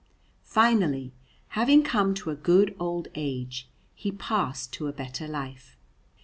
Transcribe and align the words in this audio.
Finally, 0.45 1.13
having 1.49 1.83
come 1.83 2.15
to 2.15 2.31
a 2.31 2.35
good 2.35 2.75
old 2.79 3.07
age, 3.13 3.69
he 3.93 4.11
passed 4.11 4.73
to 4.73 4.87
a 4.87 4.91
better 4.91 5.27
life. 5.27 5.77